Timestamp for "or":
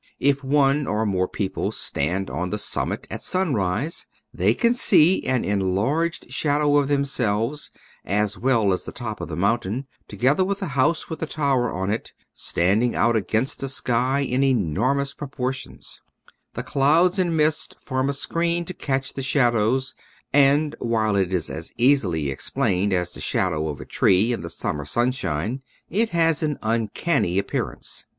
0.87-1.05